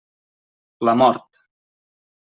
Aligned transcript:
La 0.89 0.95
mort. 0.95 1.29